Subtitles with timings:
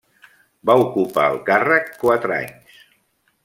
[0.69, 2.85] Va ocupar el càrrec quatre anys.